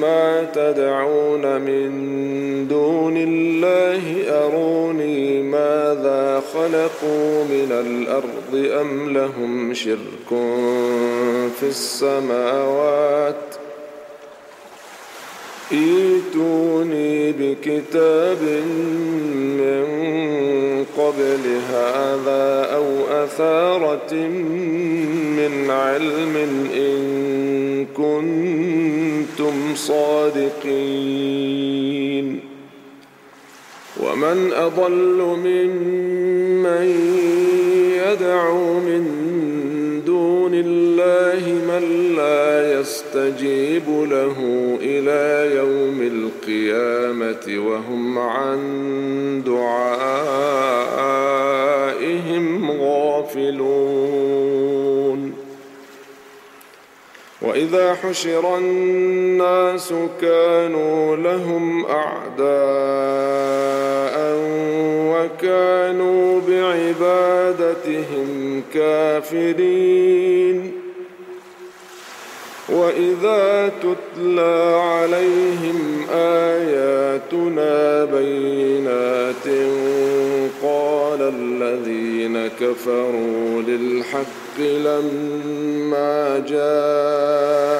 [0.00, 1.88] ما تدعون من
[2.68, 10.28] دون الله أروني ماذا خلقوا من الأرض أم لهم شرك
[11.60, 13.34] في السماوات
[15.72, 18.42] ائتوني بكتاب
[19.58, 19.84] من
[20.98, 24.14] قبل هذا أو أثارة
[25.38, 26.36] من علم
[26.74, 27.86] إن
[29.38, 30.58] كنتم صادقين.
[34.02, 36.88] ومن أضل ممن
[38.06, 39.04] يدعو من
[40.06, 44.36] دون الله من لا يستجيب له
[44.80, 48.58] إلى يوم القيامة وهم عن
[49.46, 50.50] دعائهم
[52.70, 54.17] غافلون.
[57.48, 62.48] وإذا حشر الناس كانوا لهم أعداء
[65.12, 68.28] وكانوا بعبادتهم
[68.74, 70.72] كافرين.
[72.68, 79.46] وإذا تتلى عليهم آياتنا بينات
[80.62, 87.78] قال الذين كفروا للحق لما جاءهم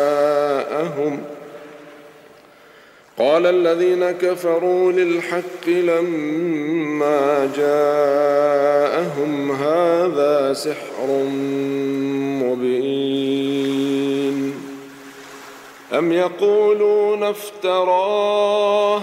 [3.19, 11.07] قال الذين كفروا للحق لما جاءهم هذا سحر
[12.43, 13.59] مبين
[15.93, 19.03] أم يقولون افتراه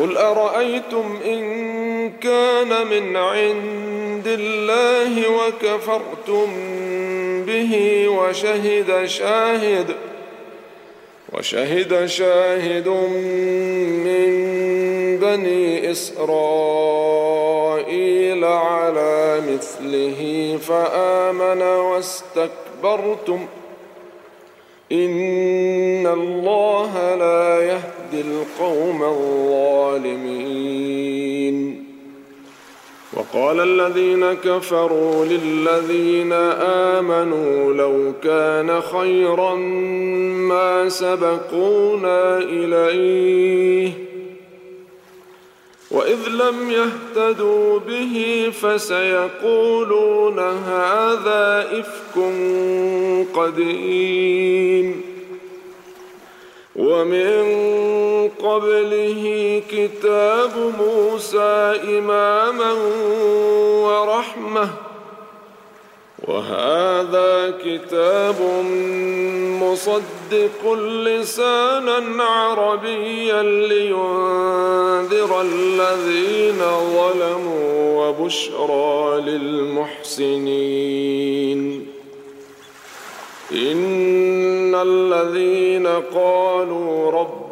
[0.00, 6.46] قل أرأيتم إن كان من عند الله وكفرتم
[7.46, 9.96] به وشهد شاهد
[11.32, 12.88] وشهد شاهد
[14.06, 14.30] من
[15.18, 16.44] بني إسرائيل
[18.44, 23.46] على مثله فآمن واستكبرتم
[24.92, 30.50] إن الله لا يهدي القوم الظالمين.
[33.12, 36.32] وقال الذين كفروا للذين
[36.92, 39.54] آمنوا لو كان خيرا
[40.50, 44.09] ما سبقونا إليه
[45.90, 52.16] وإذ لم يهتدوا به فسيقولون هذا إفك
[53.34, 55.10] قديم.
[56.76, 57.32] ومن
[58.28, 62.72] قبله كتاب موسى إماما
[63.84, 64.89] ورحمة
[66.28, 68.36] وهذا كتاب
[69.62, 70.72] مصدق
[71.06, 76.60] لسانا عربيا لينذر الذين
[76.94, 80.60] ظلموا وبشرى للمحسنين.
[83.52, 87.10] إن الذين قالوا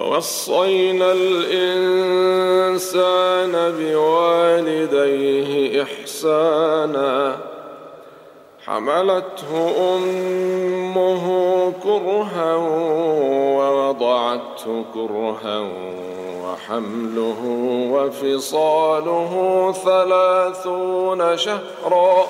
[0.00, 1.52] ووصينا الإنسان
[3.78, 7.36] بوالديه إحساناً.
[8.66, 11.26] حملته أمه
[11.82, 12.56] كرها
[13.56, 15.58] ووضعته كرها
[16.44, 17.40] وحمله
[17.92, 19.32] وفصاله
[19.84, 22.26] ثلاثون شهرا.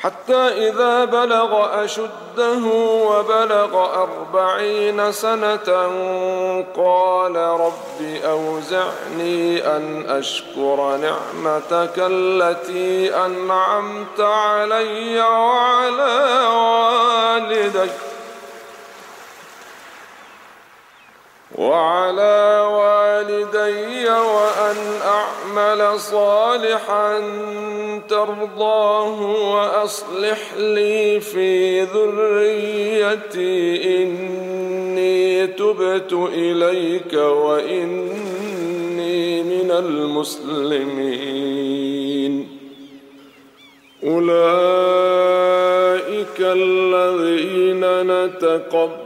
[0.00, 2.64] حتى إذا بلغ أشده
[3.08, 5.68] وبلغ أربعين سنة
[6.76, 17.90] قال رب أوزعني أن أشكر نعمتك التي أنعمت علي وعلى والدي.
[21.58, 27.20] وعلى والدي وأن أعمل صالحا
[28.08, 29.20] ترضاه
[29.54, 33.56] وأصلح لي في ذريتي.
[34.02, 38.56] إني تبت إليك وإني
[39.42, 41.16] من المسلمين.
[44.04, 44.36] أولئك
[46.40, 49.05] الذين نتقبل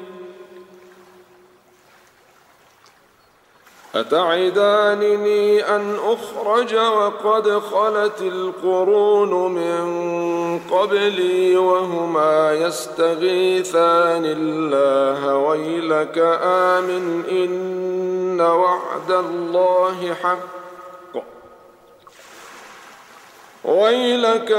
[3.95, 19.11] أتعدانني أن أخرج وقد خلت القرون من قبلي وهما يستغيثان الله ويلك آمن إن وعد
[19.11, 20.61] الله حق.
[23.63, 24.51] ويلك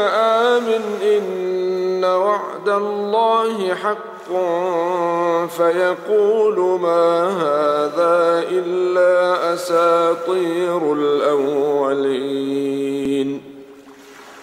[0.52, 4.11] آمن إن وعد الله حق.
[5.56, 12.22] فيقول ما هذا إلا أساطير الأولين.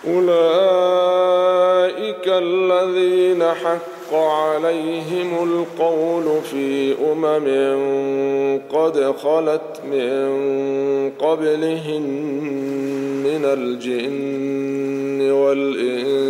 [0.07, 1.39] أولئك
[2.27, 7.47] الذين حق عليهم القول في أمم
[8.73, 10.29] قد خلت من
[11.19, 12.03] قبلهم
[13.23, 16.29] من الجن والإنس.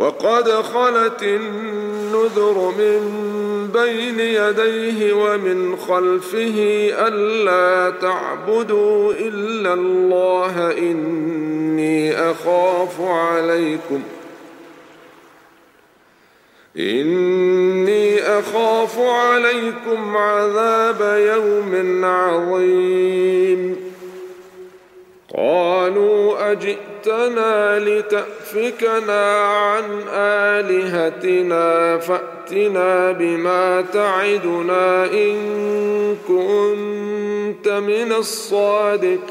[0.00, 3.00] وقد خلت النذر من
[3.74, 6.54] بين يديه ومن خلفه
[7.08, 14.02] ألا تعبدوا إلا الله إني أخاف عليكم
[16.76, 21.00] إني أخاف عليكم عذاب
[21.36, 23.76] يوم عظيم
[25.36, 26.50] قالوا
[27.06, 35.36] أجئتنا لتأفكنا عن آلهتنا فأتنا بما تعدنا إن
[36.28, 39.30] كنت من الصادقين.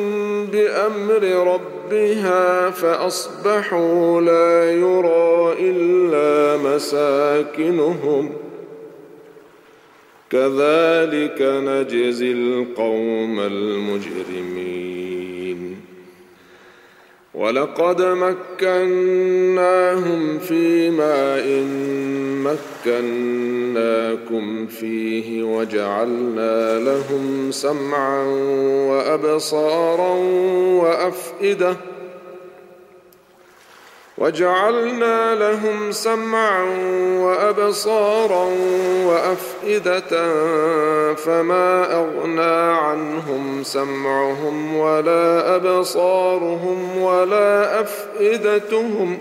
[0.51, 8.31] بأمر ربها فأصبحوا لا يرى إلا مساكنهم.
[10.29, 14.81] كذلك نجزي القوم المجرمين.
[17.33, 18.01] ولقد
[18.61, 19.19] مكناهم
[20.39, 21.65] في ماء
[23.71, 28.23] مكناكم فيه وجعلنا لهم سمعا
[28.89, 30.15] وأبصارا
[30.81, 31.75] وأفئدة
[34.17, 36.63] وجعلنا لهم سمعا
[37.19, 38.47] وأبصارا
[39.05, 40.33] وأفئدة
[41.15, 49.17] فما أغنى عنهم سمعهم ولا أبصارهم ولا أفئدتهم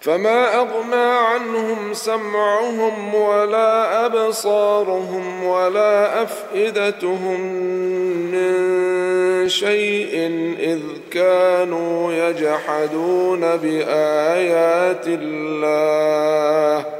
[0.00, 7.40] فما أغنى عنهم سمعهم ولا أبصارهم ولا أفئدتهم
[8.30, 10.14] من شيء
[10.58, 10.80] إذ
[11.10, 16.99] كانوا يجحدون بآيات الله.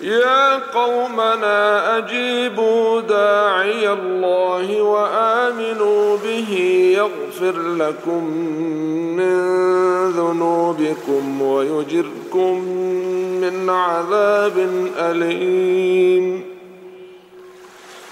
[0.00, 6.52] يا قومنا أجيبوا داعي الله وآمنوا به
[6.96, 8.24] يغفر لكم
[9.16, 9.36] من
[10.10, 12.60] ذنوبكم ويجركم
[13.40, 16.55] من عذاب أليم.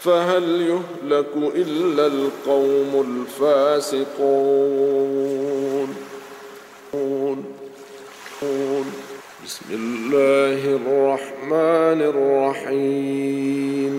[0.00, 4.68] فهل يهلك إلا القوم الفاسقون؟
[9.44, 13.94] بسم الله الرحمن الرحيم.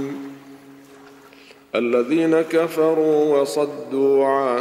[1.76, 4.60] الذين كفروا وصدوا عن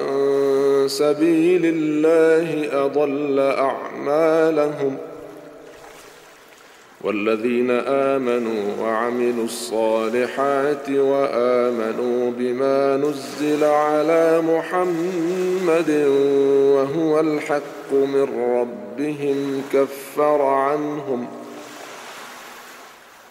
[0.86, 4.96] سبيل الله أضل أعمالهم
[7.00, 15.90] والذين آمنوا وعملوا الصالحات وآمنوا بما نزل على محمد
[16.74, 18.28] وهو الحق من
[18.58, 21.26] ربهم كفر عنهم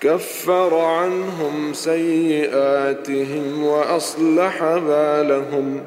[0.01, 5.83] كفر عنهم سيئاتهم وأصلح بالهم.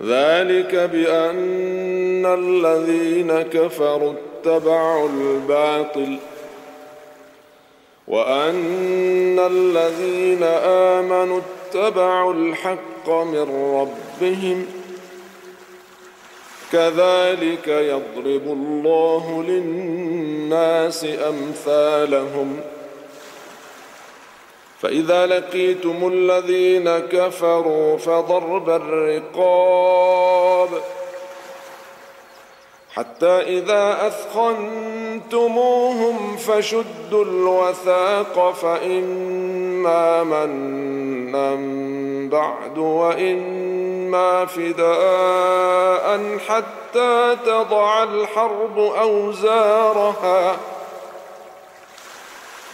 [0.00, 6.16] ذلك بأن الذين كفروا اتبعوا الباطل
[8.08, 10.42] وان الذين
[10.92, 14.66] امنوا اتبعوا الحق من ربهم
[16.72, 22.60] كذلك يضرب الله للناس امثالهم
[24.80, 30.68] فاذا لقيتم الذين كفروا فضرب الرقاب
[32.96, 35.56] حتى إذا أثخنتموهم
[36.36, 41.54] فشدوا الوثاق فإما منا
[42.28, 50.56] بعد وإما فداء حتى تضع الحرب أوزارها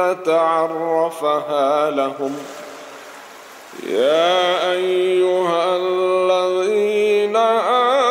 [0.00, 2.38] الجنة لهم.
[3.86, 8.09] يا أيها الذين آمنوا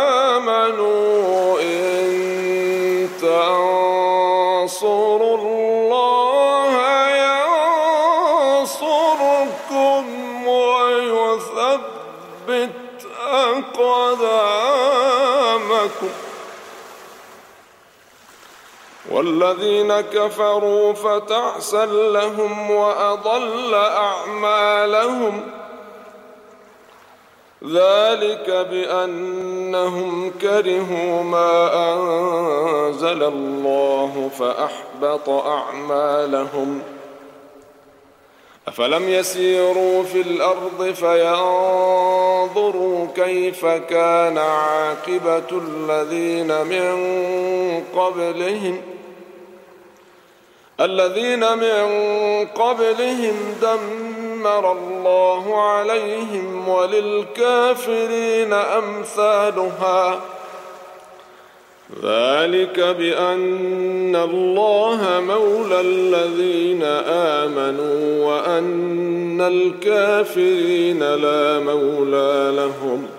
[19.19, 25.41] والذين كفروا فتعسا لهم وأضل أعمالهم.
[27.63, 36.99] ذلك بأنهم كرهوا ما أنزل الله فأحبط أعمالهم ۖ.
[38.69, 42.27] أفلم يسيروا في الأرض فينظروا
[43.15, 46.95] كيف كان عاقبة الذين من
[47.95, 48.81] قبلهم.
[50.81, 51.87] الذين من
[52.45, 60.19] قبلهم دمر الله عليهم وللكافرين أمثالها.
[62.03, 66.83] ذلك بأن الله مولى الذين
[67.43, 73.18] آمنوا وأن الكافرين لا مولى لهم ۖ.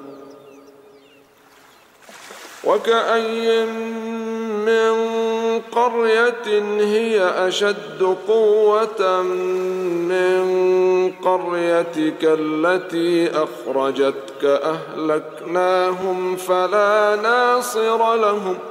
[2.63, 3.65] وكأي
[4.65, 4.91] من
[5.71, 6.47] قرية
[6.79, 9.21] هي أشد قوة
[10.11, 10.41] من
[11.23, 18.70] قريتك التي أخرجتك أهلكناهم فلا ناصر لهم ۖ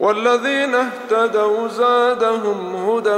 [0.00, 3.16] والذين اهتدوا زادهم هدى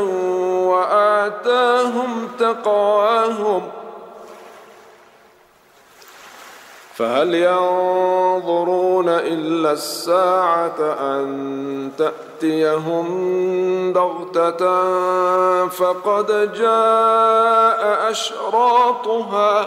[0.66, 3.83] وآتاهم تقواهم ۖ.
[6.95, 13.07] فهل ينظرون إلا الساعة أن تأتيهم
[13.92, 14.59] بغتة
[15.68, 19.66] فقد جاء أشراطها.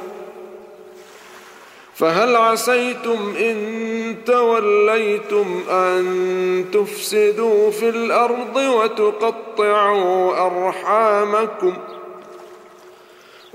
[1.95, 11.73] فهل عسيتم إن توليتم أن تفسدوا في الأرض وتقطعوا أرحامكم؟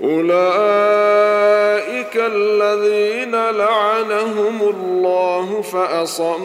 [0.03, 0.37] أولئك
[2.15, 6.43] الذين لعنهم الله فأصمهم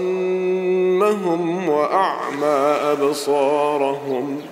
[1.69, 4.52] وأعمى أبصارهم ۖ.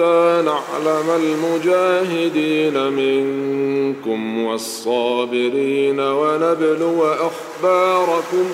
[0.00, 8.50] نعلم المجاهدين منكم والصابرين ونبلو أخباركم.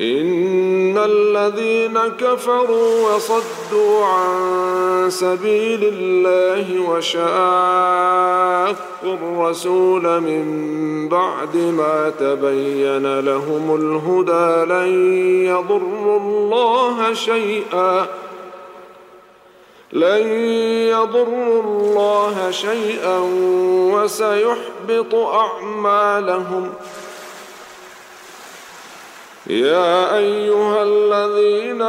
[0.00, 7.22] إن الذين كفروا وصدوا عن سبيل الله وشاقوا
[9.04, 10.44] الرسول من
[11.08, 15.14] بعد ما تبين لهم الهدى لن
[15.46, 18.06] يضروا الله شيئا.
[19.92, 20.26] لن
[20.88, 23.18] يضروا الله شيئا
[23.94, 26.74] وسيحبط أعمالهم.
[29.46, 31.82] يا أيها الذين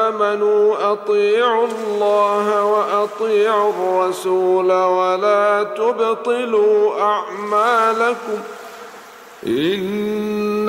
[0.00, 8.38] آمنوا أطيعوا الله وأطيعوا الرسول ولا تبطلوا أعمالكم.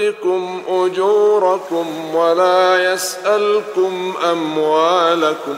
[0.00, 5.56] يؤتكم أجوركم ولا يسألكم أموالكم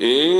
[0.00, 0.32] إن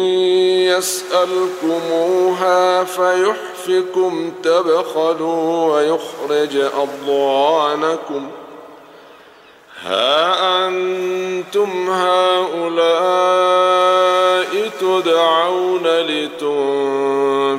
[1.62, 8.30] يسألكموها فيحفكم تبخلوا ويخرج أضوانكم
[9.82, 12.72] ها أنتم هؤلاء
[14.80, 17.54] تدعون لتنفقوا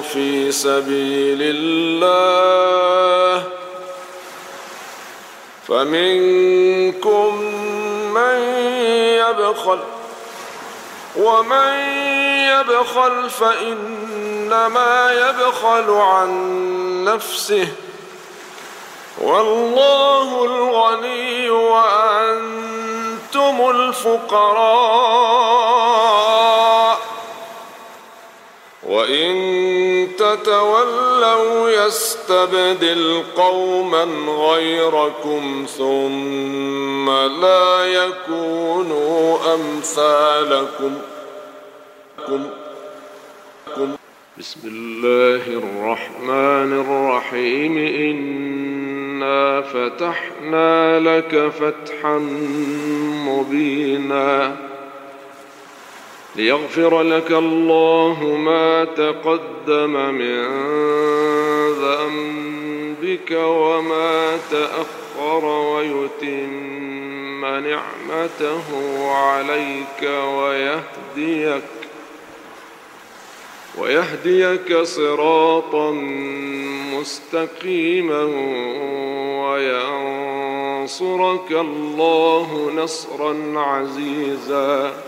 [0.00, 3.44] في سبيل الله
[5.68, 7.34] فمنكم
[8.14, 8.38] من
[9.18, 9.78] يبخل
[11.16, 11.78] ومن
[12.48, 17.68] يبخل فإنما يبخل عن نفسه
[19.18, 22.90] والله الغني وأنتم
[23.70, 24.98] الفقراء
[28.82, 29.57] وإن
[30.34, 40.98] تتولوا يستبدل قوما غيركم ثم لا يكونوا أمثالكم.
[44.38, 47.78] بسم الله الرحمن الرحيم.
[47.78, 52.18] إنا فتحنا لك فتحا
[53.28, 54.56] مبينا.
[56.38, 60.44] ليغفر لك الله ما تقدم من
[61.72, 68.62] ذنبك وما تأخر ويتم نعمته
[69.10, 71.62] عليك ويهديك
[73.78, 75.90] ويهديك صراطا
[76.94, 78.24] مستقيما
[80.84, 85.07] وينصرك الله نصرا عزيزا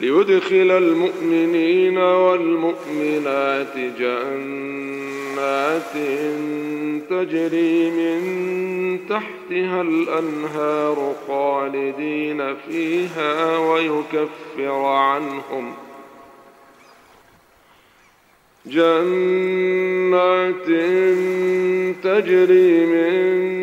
[0.00, 5.92] ليدخل المؤمنين والمؤمنات جنات
[7.10, 8.20] تجري من
[9.08, 15.90] تحتها الأنهار خالدين فيها ويكفر عنهم ۖ.
[18.66, 20.66] جنات
[22.02, 23.59] تجري من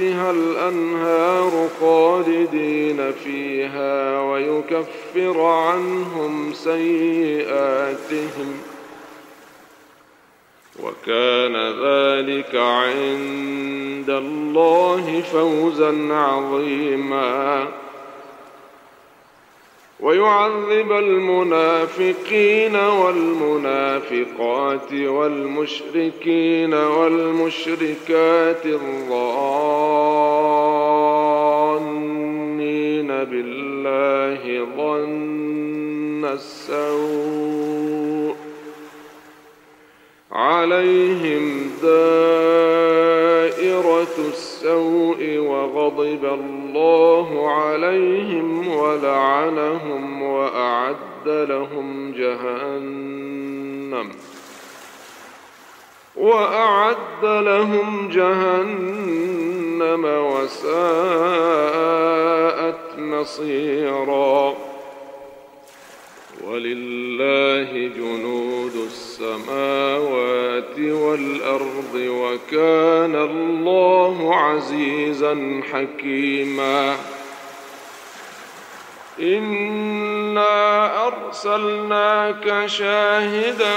[0.00, 8.20] تحتها الأنهار خالدين فيها ويكفر عنهم سيئاتهم
[10.82, 17.68] وكان ذلك عند الله فوزا عظيما
[20.02, 24.12] ويعذب المنافقين والمنافقات
[24.92, 28.66] والمشركين والمشركات
[31.80, 38.00] الظانين بالله ظن السوء
[40.32, 41.70] عليهم
[43.40, 54.10] دائرة السوء وغضب الله عليهم ولعنهم وأعد لهم جهنم
[56.16, 60.58] وأعد لهم جهنم وساءت
[62.98, 64.69] مصيراً
[66.50, 76.96] ولله جنود السماوات والأرض وكان الله عزيزا حكيما.
[79.20, 83.76] انا ارسلناك شاهدا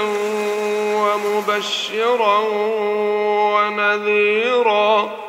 [0.94, 2.38] ومبشرا
[3.54, 5.23] ونذيرا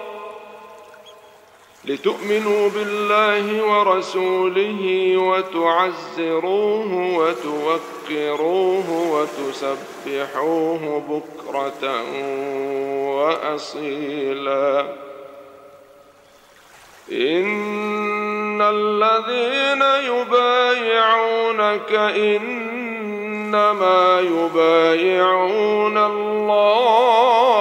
[1.88, 11.84] لتؤمنوا بالله ورسوله وتعزروه وتوقروه وتسبحوه بكرة
[13.16, 14.86] وأصيلا.
[17.12, 27.56] إن الذين يبايعونك إنما يبايعون الله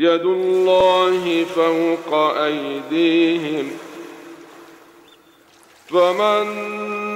[0.00, 3.70] يد الله فوق أيديهم.
[5.90, 6.46] فمن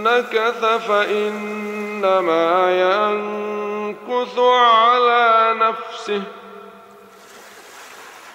[0.02, 6.22] نكث فإنما ينكث على نفسه.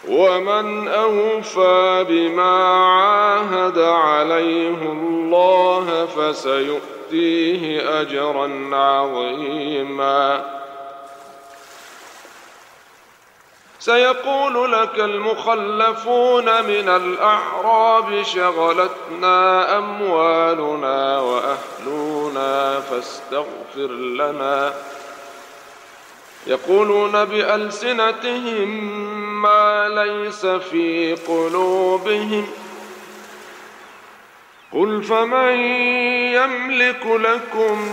[0.09, 10.59] ومن أوفى بما عاهد عليه الله فسيؤتيه أجرا عظيما.
[13.79, 24.73] سيقول لك المخلفون من الأعراب شغلتنا أموالنا وأهلنا فاستغفر لنا.
[26.47, 28.69] يقولون بألسنتهم
[29.41, 32.47] ما ليس في قلوبهم.
[34.73, 35.59] قل فمن
[36.33, 37.89] يملك لكم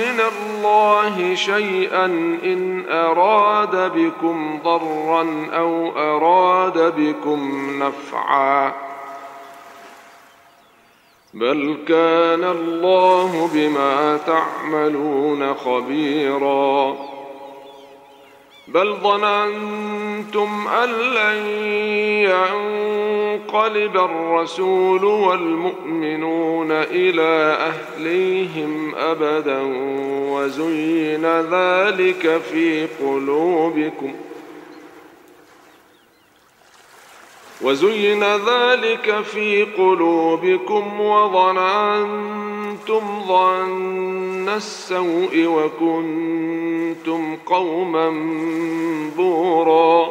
[0.00, 2.04] من الله شيئا
[2.44, 8.72] إن أراد بكم ضرا أو أراد بكم نفعا.
[11.34, 17.09] بل كان الله بما تعملون خبيراً.
[18.74, 21.46] بل ظننتم أن لن
[22.30, 29.60] ينقلب الرسول والمؤمنون إلى أهليهم أبدا
[30.30, 34.12] وزين ذلك في قلوبكم
[37.62, 48.10] وزين ذلك في قلوبكم وظننتم ظن السوء وكنتم قوما
[49.16, 50.08] بورا.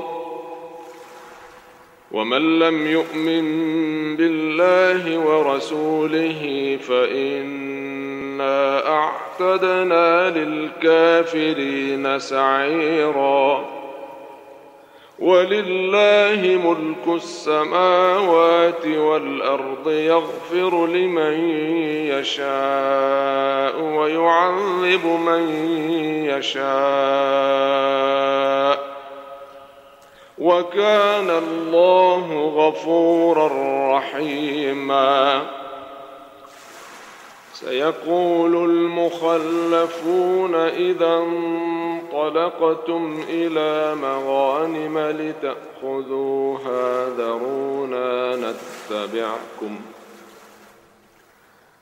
[2.12, 3.46] ومن لم يؤمن
[4.16, 13.79] بالله ورسوله فإنا أعتدنا للكافرين سعيرا.
[15.22, 21.34] ولله ملك السماوات والأرض يغفر لمن
[22.08, 25.50] يشاء ويعذب من
[26.26, 27.70] يشاء
[30.40, 33.50] وكان الله غفورا
[33.98, 35.42] رحيما
[37.60, 49.80] سيقول المخلفون إذا انطلقتم إلى مغانم لتاخذوها ذرونا نتبعكم.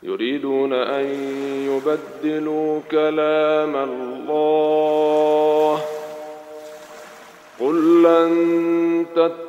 [0.03, 1.05] يريدون أن
[1.69, 5.81] يبدلوا كلام الله.
[7.59, 9.05] قل لن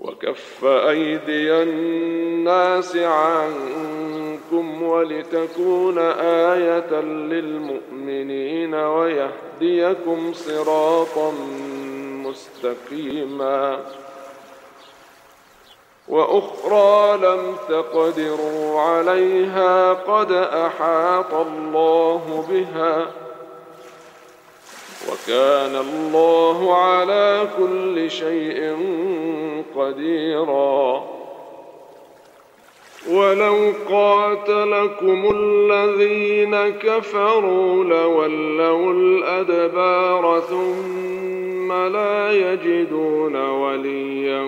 [0.00, 5.98] وكف أيدي الناس عنكم ولتكون
[6.48, 11.32] آية للمؤمنين ويهديكم صراطا
[12.24, 13.84] مستقيما.
[16.08, 23.06] وأخرى لم تقدروا عليها قد أحاط الله بها
[25.08, 28.76] وكان الله على كل شيء
[29.76, 31.04] قديرا.
[33.10, 44.40] ولو قاتلكم الذين كفروا لولوا الأدبار ثم لا يجدون وليا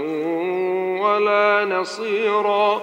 [1.03, 2.83] ولا نصيرا.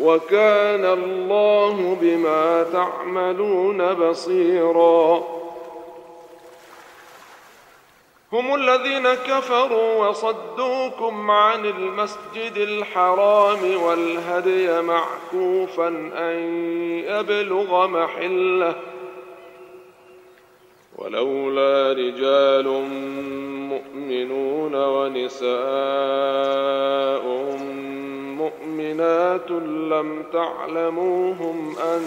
[0.00, 5.22] وكان الله بما تعملون بصيرا.
[8.32, 16.36] هم الذين كفروا وصدوكم عن المسجد الحرام والهدي معكوفا أن
[17.08, 18.74] يبلغ محله.
[20.98, 22.68] ولولا رجال
[23.68, 26.31] مؤمنون ونساء
[29.50, 32.02] لم تعلموهم أن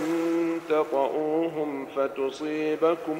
[0.69, 3.19] تطؤوهم فتصيبكم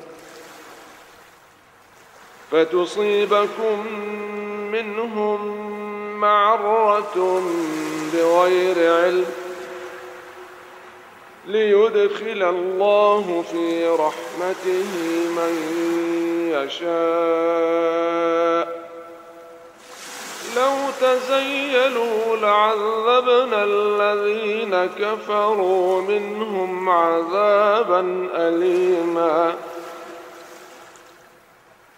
[2.51, 3.85] فتصيبكم
[4.71, 5.65] منهم
[6.19, 7.41] معرة
[8.13, 9.25] بغير علم
[11.47, 14.85] ليدخل الله في رحمته
[15.37, 15.53] من
[16.51, 17.95] يشاء
[20.55, 29.55] لو تزيلوا لعذبنا الذين كفروا منهم عذابا أليما.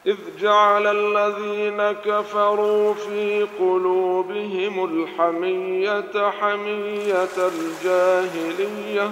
[0.06, 9.12] إذ جعل الذين كفروا في قلوبهم الحمية حمية الجاهلية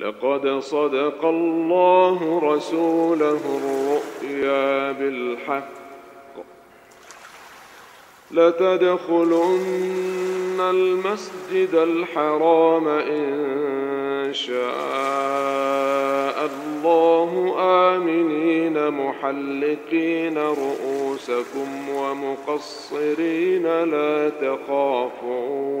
[0.00, 5.80] لقد صدق الله رسوله الرؤيا بالحق.
[8.30, 9.60] لتدخلن
[10.60, 14.60] المسجد الحرام إن شاء
[16.46, 17.54] الله
[17.96, 25.80] آمنين محلقين رؤوسكم ومقصرين لا تخافون.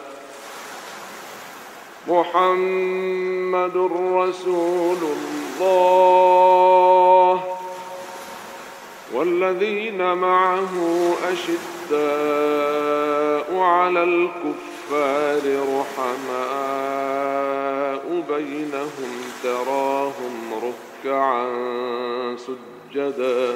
[2.07, 3.77] محمد
[4.13, 4.97] رسول
[5.61, 7.43] الله
[9.13, 10.69] والذين معه
[11.31, 11.99] أشداء
[13.59, 15.41] على الكفار
[15.79, 17.01] رحماء
[18.29, 19.11] بينهم
[19.43, 21.47] تراهم ركعا
[22.37, 23.55] سجداً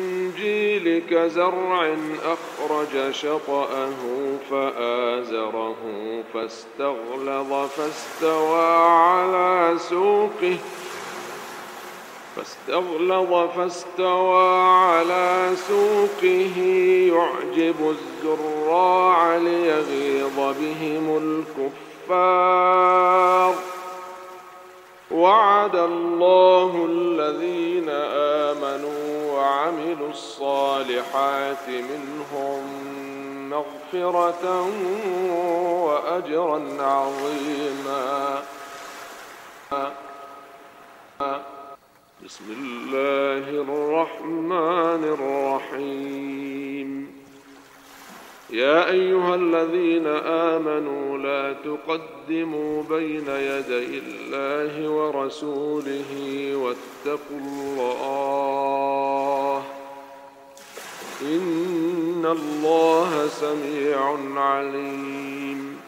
[0.31, 3.89] الإنجيل كزرع أخرج شطأه
[4.49, 5.75] فآزره
[6.33, 10.57] فاستغلظ فاستوى على سوقه
[12.35, 16.57] فاستغلظ فاستوى على سوقه
[17.13, 21.05] يعجب الزراع ليغيظ بهم
[22.01, 23.55] الكفار
[25.11, 32.61] وعد الله الذين آمنوا وعملوا الصالحات منهم
[33.49, 34.45] مغفرة
[35.85, 38.43] وأجرا عظيما.
[42.25, 46.89] بسم الله الرحمن الرحيم.
[48.49, 50.07] يا أيها الذين
[50.53, 56.11] آمنوا لا تقدموا بين يدي الله ورسوله
[56.55, 59.10] واتقوا الله
[61.21, 65.81] إن الله سميع عليم.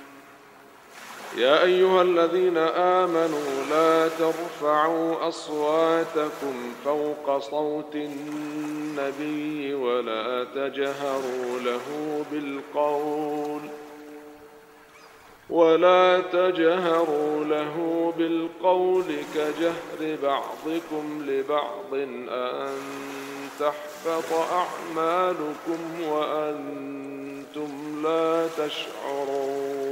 [1.38, 13.62] يا أيها الذين آمنوا لا ترفعوا أصواتكم فوق صوت النبي ولا تجهروا له بالقول
[15.50, 19.06] ولا تجهروا له بالقول
[19.36, 22.30] كجهر بعضكم لبعض أن
[24.04, 27.70] تحبط أعمالكم وأنتم
[28.04, 29.84] لا تشعرون.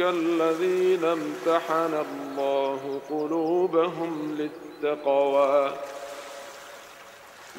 [0.00, 5.72] الذين امتحن الله قلوبهم للتقوى.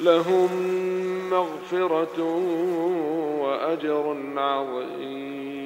[0.00, 0.50] لهم
[1.30, 2.20] مغفرة
[3.40, 5.60] وأجر عظيم.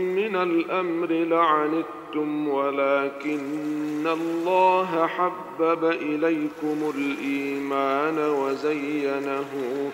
[0.27, 9.45] الأمر لعنتم ولكن الله حبب إليكم الإيمان وزينه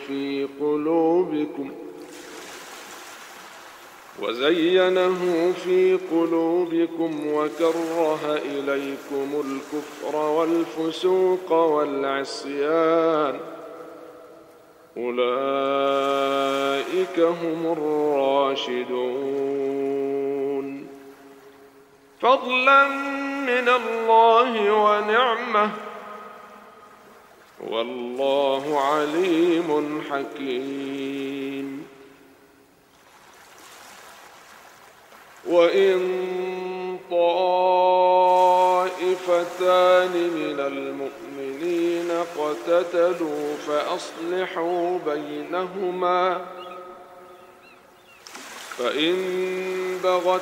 [0.07, 1.71] في قلوبكم
[4.21, 13.39] وزينه في قلوبكم وكره إليكم الكفر والفسوق والعصيان
[14.97, 16.37] أولئك
[17.19, 19.07] هم الراشدون
[22.21, 22.87] فضلا
[23.47, 25.71] من الله ونعمة.
[27.59, 31.87] والله عليم حكيم.
[35.47, 35.99] وإن
[37.11, 37.87] طائفتان
[40.11, 46.45] من المؤمنين اقتتلوا فأصلحوا بينهما.
[48.77, 49.17] فإن
[50.03, 50.41] بغت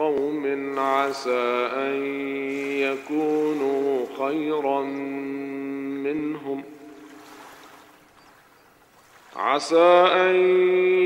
[0.00, 1.94] قوم عسى أن
[2.80, 4.82] يكونوا خيرا
[6.04, 6.62] منهم.
[9.36, 10.34] عسى أن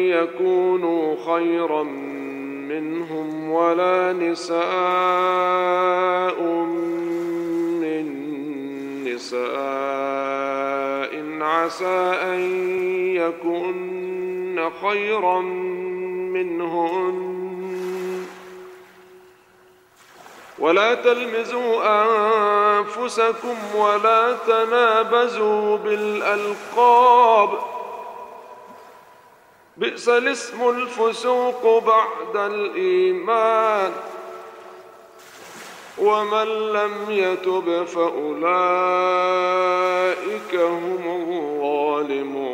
[0.09, 1.83] يكونوا خيرا
[2.69, 4.63] منهم ولا نساء
[7.81, 8.07] من
[9.05, 9.45] نساء.
[11.41, 12.41] عسى أن
[13.17, 15.41] يكن خيرا
[16.33, 17.44] منهن.
[20.65, 27.51] ولا تلمزوا أنفسكم ولا تنابزوا بالألقاب.
[29.77, 33.93] بئس الاسم الفسوق بعد الإيمان.
[35.99, 38.15] ومن لم يتب فأولئك
[40.55, 42.54] هم الظالمون.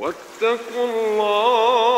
[0.00, 1.90] واتقوا الله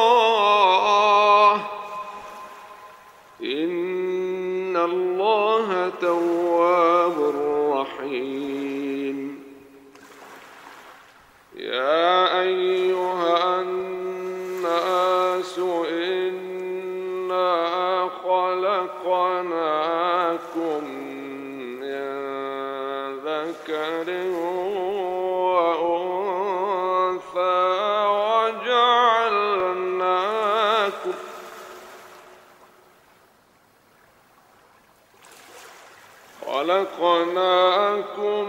[37.02, 38.46] خلقناكم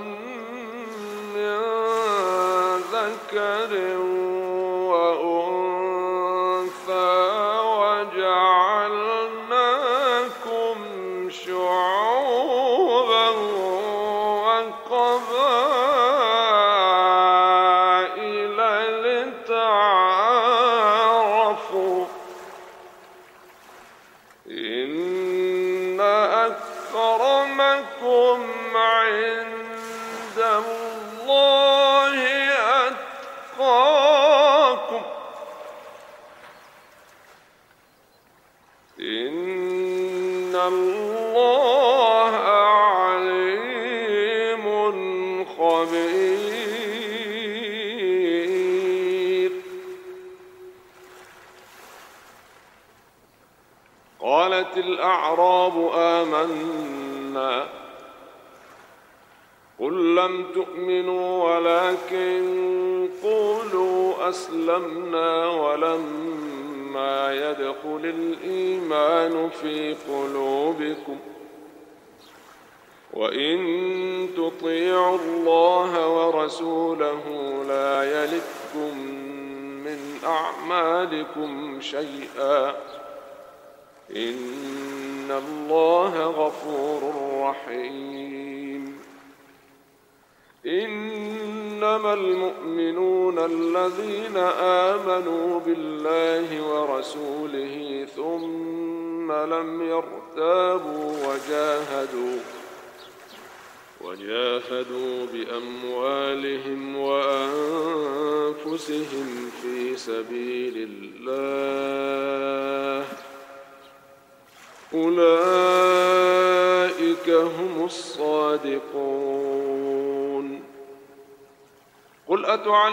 [1.35, 1.59] من
[2.93, 4.02] ذكر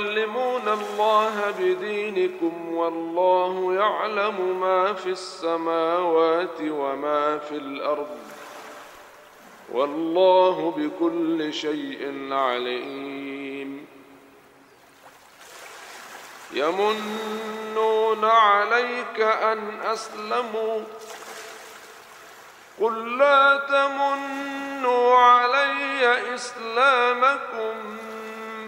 [0.01, 8.19] قل أتعلمون الله بدينكم والله يعلم ما في السماوات وما في الأرض
[9.73, 13.87] والله بكل شيء عليم.
[16.53, 20.81] يمنون عليك أن أسلموا.
[22.81, 28.10] قل لا تمنوا علي إسلامكم.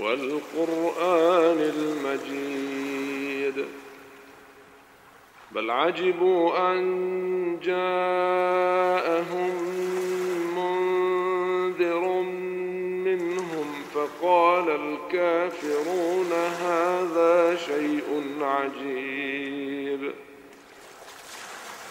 [0.00, 3.64] والقرآن المجيد.
[5.52, 9.50] بل عجبوا أن جاءهم
[10.56, 12.22] منذر
[13.04, 19.55] منهم فقال الكافرون هذا شيء عجيب.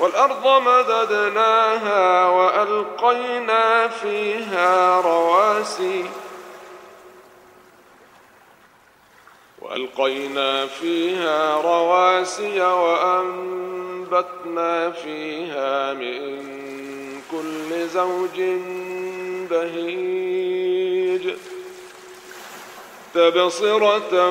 [0.00, 6.04] والأرض مددناها وألقينا فيها رواسي.
[9.62, 13.30] وألقينا فيها رواسي وأنبتنا
[14.90, 16.40] فيها من
[17.30, 18.40] كل زوج
[19.50, 21.34] بهيج.
[23.14, 24.30] تبصرة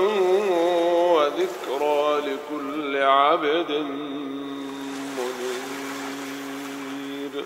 [1.14, 3.72] وذكرى لكل عبد
[5.18, 7.46] منيب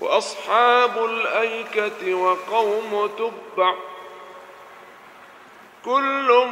[0.00, 3.74] وأصحاب الأيكة وقوم تبع
[5.84, 6.44] كل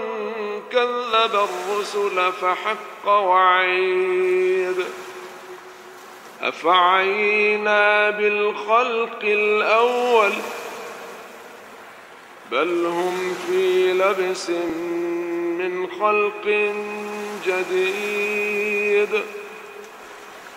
[0.73, 4.85] كذب الرسل فحق وعيد
[6.43, 10.33] أفعينا بالخلق الأول
[12.51, 14.51] بل هم في لبس
[15.59, 16.73] من خلق
[17.47, 19.23] جديد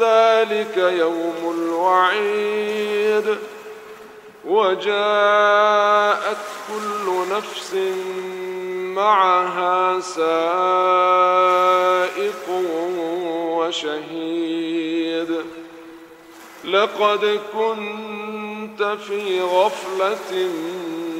[0.00, 3.38] ذلك يوم الوعيد.
[4.44, 6.36] وجاءت
[6.68, 7.74] كل نفس
[8.94, 10.24] معها سائق
[13.48, 14.64] وشهيد.
[16.64, 21.13] لقد كنت في غفلة من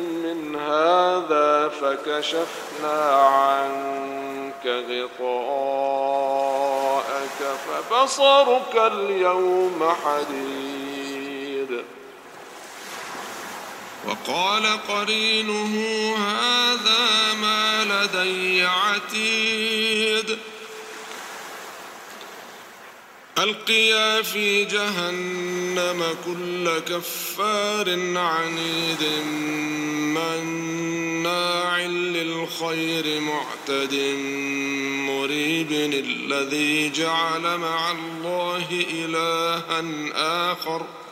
[0.66, 5.80] هذا فكشفنا عنك غطاءك
[7.66, 11.84] فبصرك اليوم حديد.
[14.08, 15.74] وقال قرينه
[16.16, 20.38] هذا ما لدي عتيد.
[23.38, 29.02] ألقيا في جهنم كل كفار عنيد
[30.14, 33.94] مناع للخير معتد
[35.08, 39.82] مريب الذي جعل مع الله إلها
[40.52, 41.04] آخر ۖ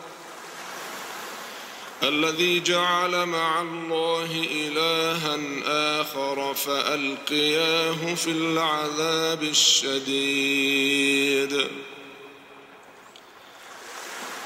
[2.02, 5.38] الذي جعل مع الله إلها
[6.00, 10.52] آخر فألقياه في العذاب الشديد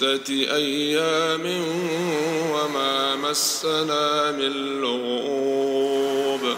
[0.00, 1.44] ستة أيام
[2.52, 6.56] وما مسنا من لغوب.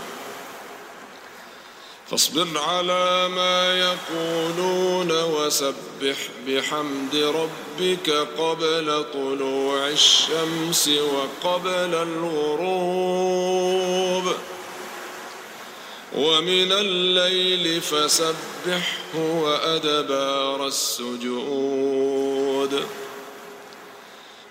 [2.11, 6.17] فاصبر على ما يقولون وسبح
[6.49, 13.15] بحمد ربك قبل طلوع الشمس وقبل الغروب.
[16.17, 21.63] ومن الليل فسبحه وأدبار السجود.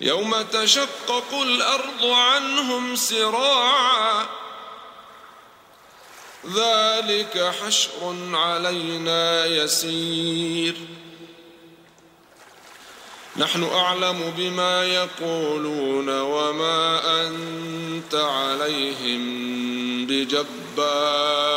[0.00, 4.26] يوم تشقق الأرض عنهم سراعا.
[6.54, 10.74] ذلك حشر علينا يسير.
[13.36, 19.20] نحن أعلم بما يقولون وما أنت عليهم
[20.06, 21.50] بجبار.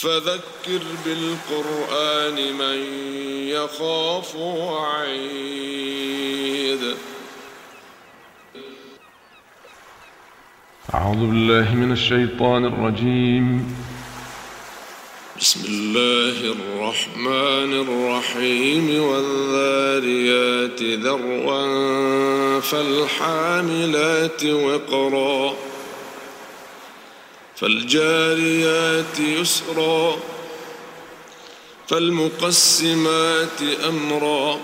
[0.00, 2.78] فذكر بالقرآن من
[3.48, 5.18] يخاف وعيد.
[10.94, 13.76] أعوذ بالله من الشيطان الرجيم.
[15.40, 19.02] بسم الله الرحمن الرحيم.
[19.02, 25.69] والذاريات ذروا فالحاملات وقرا.
[27.60, 30.16] فالجاريات يسرا
[31.88, 34.60] فالمقسمات أمرا.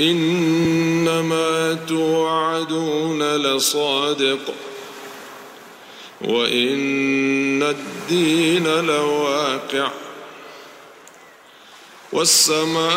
[0.00, 4.54] إنما توعدون لصادق
[6.20, 9.90] وإن الدين لواقع.
[12.12, 12.88] والسماء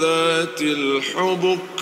[0.00, 1.81] ذات الحبك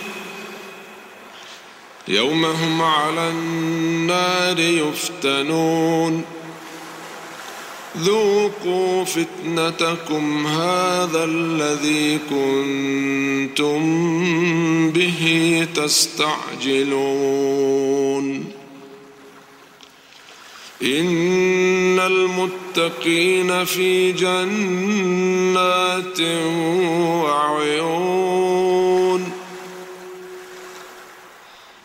[2.11, 6.23] يوم هم على النار يفتنون.
[7.97, 13.81] ذوقوا فتنتكم هذا الذي كنتم
[14.91, 16.91] به تستعجلون.
[20.83, 24.61] إن المتقين في جنات
[27.23, 28.21] وعيون.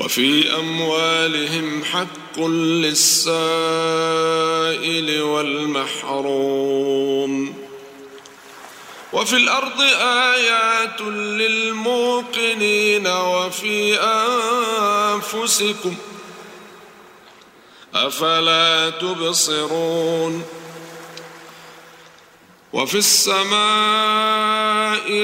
[0.00, 3.22] وفي أموالهم حق للسائل
[5.22, 6.90] والمحروم.
[9.12, 15.94] وفي الأرض آيات للموقنين وفي أنفسكم
[17.94, 20.42] أفلا تبصرون.
[22.72, 23.56] وفي السماء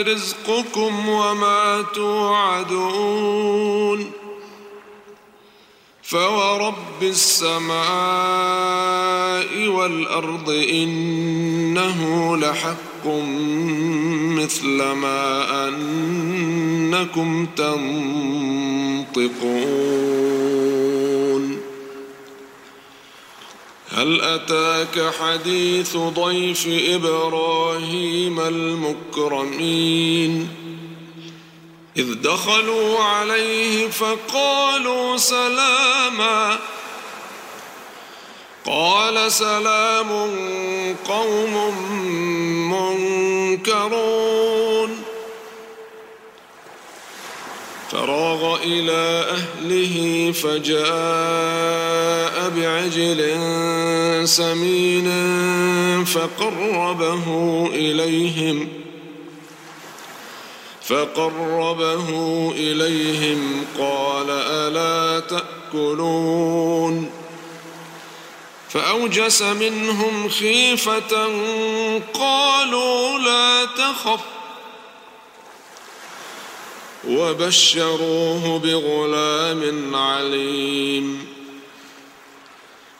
[0.03, 4.12] رزقكم وما توعدون.
[6.07, 7.76] فورب السماء
[9.68, 13.07] والأرض إنه لحق
[14.36, 18.46] مثل ما أنكم تنطقون
[23.90, 30.48] هل أتاك حديث ضيف إبراهيم المكرمين
[31.99, 36.59] إذ دخلوا عليه فقالوا سلاما.
[38.66, 40.30] قال سلام
[41.09, 41.74] قوم
[43.61, 45.03] منكرون.
[47.92, 50.86] فراغ إلى أهله فجاء
[52.57, 53.20] بعجل
[54.28, 55.09] سمين
[56.05, 57.24] فقربه
[57.74, 58.86] إليهم.
[60.87, 62.09] فقربه
[62.57, 67.11] إليهم قال ألا تأكلون
[68.68, 71.28] فأوجس منهم خيفة
[72.14, 74.20] قالوا لا تخف
[77.09, 81.36] وبشروه بغلام عليم